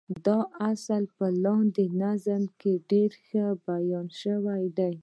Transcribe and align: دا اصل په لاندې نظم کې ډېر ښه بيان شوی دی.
دا 0.25 0.39
اصل 0.71 1.03
په 1.17 1.25
لاندې 1.43 1.85
نظم 2.03 2.43
کې 2.59 2.73
ډېر 2.91 3.11
ښه 3.25 3.45
بيان 3.67 4.07
شوی 4.21 4.63
دی. 4.77 4.93